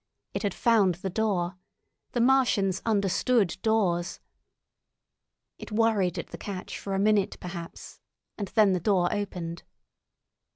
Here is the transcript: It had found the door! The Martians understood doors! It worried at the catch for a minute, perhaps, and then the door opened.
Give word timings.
It 0.33 0.41
had 0.41 0.55
found 0.55 0.95
the 0.95 1.11
door! 1.11 1.57
The 2.13 2.21
Martians 2.21 2.81
understood 2.87 3.55
doors! 3.61 4.19
It 5.59 5.71
worried 5.71 6.17
at 6.17 6.29
the 6.31 6.39
catch 6.39 6.79
for 6.79 6.95
a 6.95 6.99
minute, 6.99 7.37
perhaps, 7.39 7.99
and 8.35 8.47
then 8.47 8.73
the 8.73 8.79
door 8.79 9.13
opened. 9.13 9.61